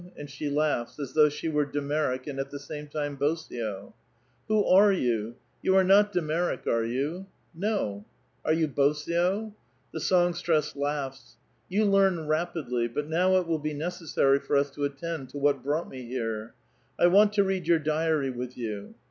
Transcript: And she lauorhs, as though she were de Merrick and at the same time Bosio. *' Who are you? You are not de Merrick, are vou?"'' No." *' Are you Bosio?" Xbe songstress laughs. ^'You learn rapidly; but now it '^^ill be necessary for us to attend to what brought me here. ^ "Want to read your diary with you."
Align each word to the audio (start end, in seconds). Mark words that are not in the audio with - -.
And 0.17 0.31
she 0.31 0.49
lauorhs, 0.49 0.99
as 0.99 1.13
though 1.13 1.29
she 1.29 1.47
were 1.47 1.63
de 1.63 1.79
Merrick 1.79 2.25
and 2.25 2.39
at 2.39 2.49
the 2.49 2.57
same 2.57 2.87
time 2.87 3.15
Bosio. 3.15 3.93
*' 4.15 4.25
Who 4.47 4.65
are 4.65 4.91
you? 4.91 5.35
You 5.61 5.75
are 5.75 5.83
not 5.83 6.11
de 6.11 6.23
Merrick, 6.23 6.65
are 6.65 6.83
vou?"'' 6.83 7.27
No." 7.69 8.03
*' 8.23 8.27
Are 8.43 8.51
you 8.51 8.67
Bosio?" 8.67 9.53
Xbe 9.93 10.01
songstress 10.01 10.75
laughs. 10.75 11.37
^'You 11.71 11.87
learn 11.87 12.25
rapidly; 12.27 12.87
but 12.87 13.07
now 13.09 13.37
it 13.37 13.45
'^^ill 13.45 13.61
be 13.61 13.75
necessary 13.75 14.39
for 14.39 14.55
us 14.55 14.71
to 14.71 14.85
attend 14.85 15.29
to 15.29 15.37
what 15.37 15.61
brought 15.61 15.87
me 15.87 16.03
here. 16.03 16.55
^ 16.99 17.11
"Want 17.11 17.33
to 17.33 17.43
read 17.43 17.67
your 17.67 17.77
diary 17.77 18.31
with 18.31 18.57
you." 18.57 18.95